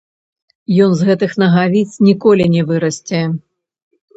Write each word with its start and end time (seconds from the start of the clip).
Ён 0.85 0.95
з 1.01 1.09
гэтых 1.09 1.35
нагавіц 1.43 1.85
ніколі 2.07 2.51
не 2.57 2.61
вырасце. 2.73 3.21